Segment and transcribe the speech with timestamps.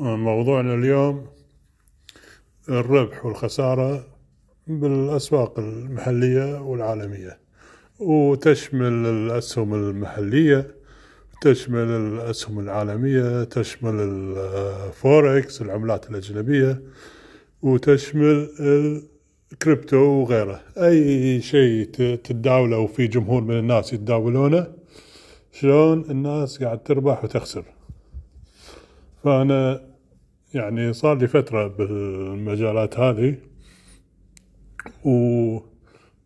[0.00, 1.26] موضوعنا اليوم
[2.68, 4.06] الربح والخسارة
[4.66, 7.38] بالأسواق المحلية والعالمية.
[7.98, 10.74] وتشمل الأسهم المحلية
[11.42, 16.82] تشمل الأسهم العالمية تشمل الفوركس العملات الأجنبية
[17.62, 18.48] وتشمل
[19.52, 20.60] الكريبتو وغيره.
[20.78, 24.66] أي شيء تتداوله وفي جمهور من الناس يتداولونه
[25.52, 27.64] شلون الناس قاعد تربح وتخسر.
[29.24, 29.89] فأنا
[30.54, 33.34] يعني صار لي فترة بالمجالات هذه
[35.04, 35.58] و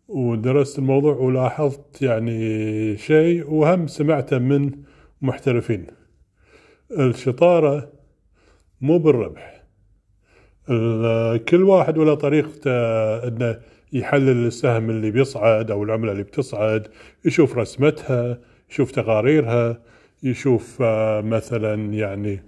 [0.07, 4.71] ودرست الموضوع ولاحظت يعني شيء وهم سمعته من
[5.21, 5.87] محترفين.
[6.91, 7.91] الشطارة
[8.81, 9.55] مو بالربح.
[11.49, 12.71] كل واحد ولا طريقته
[13.27, 13.59] إنه
[13.93, 16.87] يحلل السهم اللي بيصعد أو العملة اللي بتصعد
[17.25, 19.81] يشوف رسمتها يشوف تقاريرها
[20.23, 22.43] يشوف آه، مثلا يعني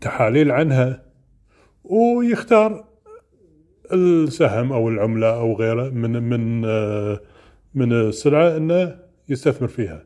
[0.00, 1.02] تحاليل عنها
[1.84, 2.84] ويختار
[3.92, 7.20] السهم أو العملة أو غيره من من آه،
[7.74, 10.04] من السلعة إنه يستثمر فيها.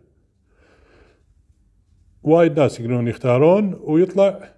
[2.22, 4.55] وايد ناس يقدرون يختارون ويطلع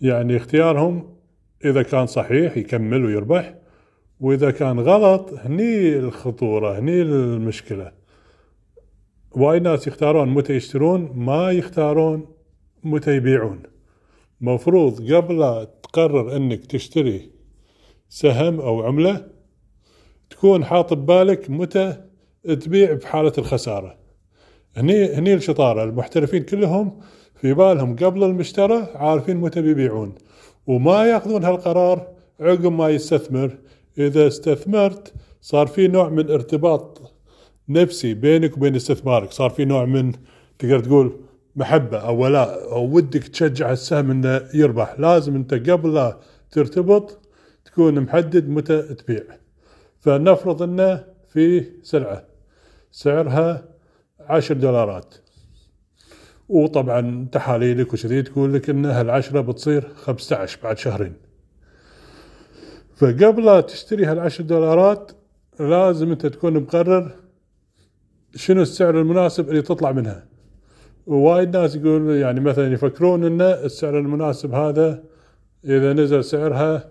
[0.00, 1.16] يعني اختيارهم
[1.64, 3.54] إذا كان صحيح يكمل ويربح
[4.20, 7.92] وإذا كان غلط هني الخطورة هني المشكلة.
[9.30, 12.37] وايد ناس يختارون متى يشترون ما يختارون
[12.84, 13.62] متى يبيعون
[14.40, 17.30] مفروض قبل تقرر إنك تشتري
[18.08, 19.26] سهم أو عملة
[20.30, 21.96] تكون حاط ببالك متى
[22.44, 23.98] تبيع بحالة الخسارة.
[24.76, 25.84] هني هني الشطارة.
[25.84, 27.00] المحترفين كلهم
[27.34, 30.14] في بالهم قبل المشترى عارفين متى بيبيعون
[30.66, 32.08] وما يأخذون هالقرار
[32.40, 33.58] عقب ما يستثمر.
[33.98, 37.12] إذا استثمرت صار في نوع من ارتباط
[37.68, 39.32] نفسي بينك وبين استثمارك.
[39.32, 40.12] صار في نوع من
[40.58, 41.27] تقدر تقول
[41.58, 45.00] محبة أو ولاء أو ودك تشجع السهم إنه يربح.
[45.00, 46.18] لازم أنت قبل لا
[46.50, 47.18] ترتبط
[47.64, 49.22] تكون محدد متى تبيع.
[50.00, 52.24] فنفرض إنه في سلعة
[52.90, 53.68] سعرها
[54.20, 55.14] عشر دولارات.
[56.48, 61.14] وطبعا تحاليلك وشذي تقول لك إن هالعشرة بتصير 15 بعد شهرين.
[62.96, 65.12] فقبل لا تشتري هالعشر دولارات
[65.60, 67.10] لازم أنت تكون مقرر
[68.34, 70.37] شنو السعر المناسب اللي تطلع منها.
[71.08, 75.04] ووايد ناس يقول يعني مثلا يفكرون إن السعر المناسب هذا
[75.64, 76.90] إذا نزل سعرها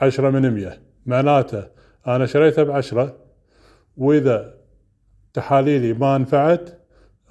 [0.00, 0.82] عشرة من مية.
[1.06, 1.64] معناته
[2.06, 3.16] أنا شريتها بعشرة
[3.96, 4.54] وإذا
[5.34, 6.78] تحاليلي ما نفعت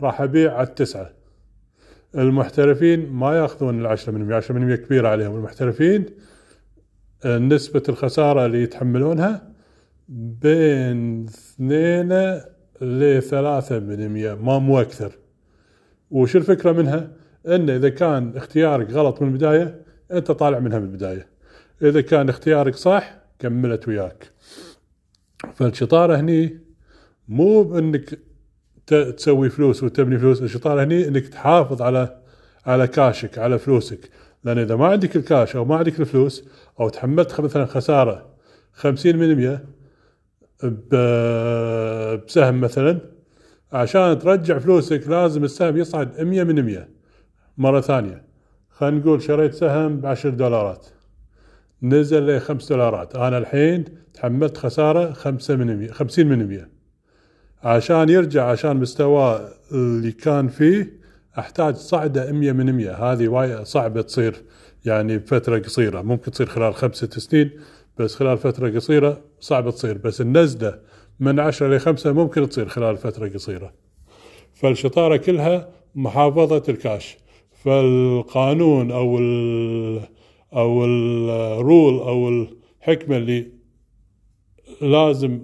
[0.01, 1.09] راح أبيع على التسعة.
[2.15, 5.35] المحترفين ما يأخذون العشرة من مية عشرة من مية كبيرة عليهم.
[5.35, 6.05] المحترفين
[7.25, 9.51] نسبة الخسارة اللي يتحملونها
[10.09, 12.39] بين اثنين
[12.81, 15.24] لثلاثة من مية ما مو أكثر.
[16.11, 17.11] وش الفكرة منها؟
[17.47, 21.27] أن إذا كان اختيارك غلط من البداية أنت طالع منها من البداية.
[21.81, 24.31] إذا كان اختيارك صح كملت وياك.
[25.53, 26.59] فالشطارة هني
[27.27, 28.19] مو بأنك
[28.87, 30.41] تسوي فلوس وتبني فلوس.
[30.41, 32.21] الشطارة هني أنك تحافظ على
[32.65, 34.09] على كاشك على فلوسك.
[34.43, 36.49] لأن إذا ما عندك الكاش أو ما عندك الفلوس
[36.79, 37.65] أو تحملت مثلا
[39.17, 39.65] من مية
[42.25, 43.14] بسهم مثلا
[43.75, 46.87] عشان ترجع فلوسك لازم السهم يصعد 100 من 100
[47.57, 48.25] مرة ثانية
[48.69, 50.87] خلينا نقول شريت سهم ب 10 دولارات.
[51.83, 53.15] نزل ل 5 دولارات.
[53.15, 56.69] أنا الحين تحملت خسارة 5 من 100 50 من 100
[57.63, 60.93] عشان يرجع عشان مستواه اللي كان فيه
[61.39, 64.35] أحتاج صعدة 100 من 100 هذه وايد صعبة تصير
[64.85, 66.01] يعني بفترة قصيرة.
[66.01, 67.51] ممكن تصير خلال خمسة سنين
[67.97, 69.97] بس خلال فترة قصيرة صعبة تصير.
[69.97, 70.79] بس النزلة
[71.19, 73.73] من عشرة لخمسة ممكن تصير خلال فترة قصيرة.
[74.53, 77.17] فالشطارة كلها محافظة الكاش.
[77.51, 80.01] فالقانون أو ال
[80.53, 83.51] أو الرول أو الحكمة اللي
[84.81, 85.43] لازم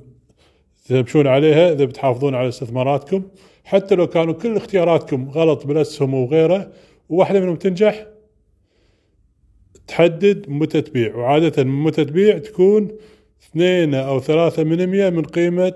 [0.86, 3.24] تمشون عليها إذا بتحافظون على استثماراتكم
[3.64, 6.72] حتى لو كانوا كل اختياراتكم غلط بالأسهم وغيره
[7.10, 8.08] وواحدة منهم تنجح
[9.88, 11.16] تحدد متى تبيع.
[11.16, 12.88] وعادة متى تبيع تكون
[13.44, 15.74] اثنين أو ثلاثة من مية من قيمة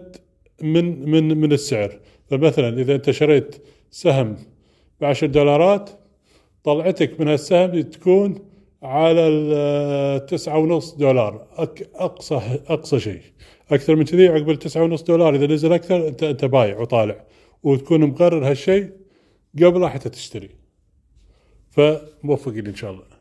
[0.62, 2.00] من من من السعر.
[2.30, 3.56] فمثلا إذا أنت شريت
[3.92, 4.38] سهم
[5.02, 5.90] بعشر دولارات
[6.64, 8.40] طلعتك من هالسهم تكون
[8.84, 11.48] على التسعة ونص دولار.
[11.96, 13.22] أقصى أقصى شيء.
[13.72, 15.36] أكثر من كذي عقب التسعة ونص دولار.
[15.36, 17.26] إذا نزل أكثر أنت أنت بايع وطالع.
[17.64, 18.92] وتكون مقرر هالشيء
[19.64, 20.50] قبل حتى تشتري.
[21.70, 23.15] فموفقين إن شاء الله.